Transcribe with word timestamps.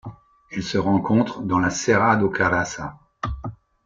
Elle 0.49 0.63
se 0.63 0.79
rencontre 0.79 1.41
dans 1.43 1.59
la 1.59 1.69
Serra 1.69 2.15
do 2.15 2.27
Caraça. 2.27 2.95